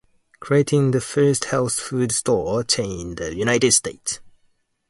[0.39, 4.19] Creating the first health foods store chain in the United States.